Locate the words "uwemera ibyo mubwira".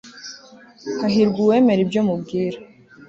1.43-2.57